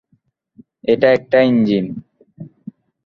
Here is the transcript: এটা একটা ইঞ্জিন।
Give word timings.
এটা 0.83 1.07
একটা 1.11 1.37
ইঞ্জিন। 1.41 1.85